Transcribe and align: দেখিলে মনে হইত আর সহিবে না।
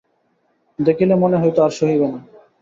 দেখিলে 0.79 1.15
মনে 1.15 1.37
হইত 1.41 1.57
আর 1.59 1.71
সহিবে 1.79 2.07
না। 2.07 2.19